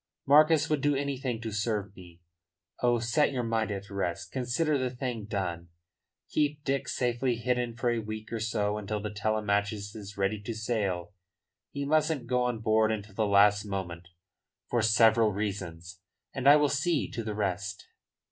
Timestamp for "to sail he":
10.41-11.85